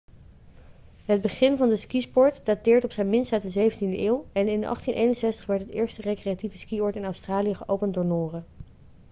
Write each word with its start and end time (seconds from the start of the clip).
het 1.05 1.21
begin 1.21 1.57
van 1.57 1.69
de 1.69 1.77
skisport 1.77 2.45
dateert 2.45 2.83
op 2.83 2.91
zijn 2.91 3.09
minst 3.09 3.33
uit 3.33 3.53
de 3.53 3.71
17e 3.71 3.77
eeuw 3.79 4.25
en 4.31 4.47
in 4.47 4.61
1861 4.61 5.45
werd 5.45 5.61
het 5.61 5.69
eerste 5.69 6.01
recreatieve 6.01 6.57
skioord 6.57 6.95
in 6.95 7.05
australië 7.05 7.55
geopend 7.55 7.93
door 7.93 8.05
noren 8.05 8.45